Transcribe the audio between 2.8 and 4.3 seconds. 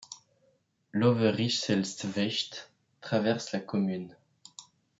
traverse la commune.